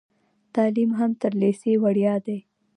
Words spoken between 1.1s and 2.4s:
تر لیسې وړیا دی.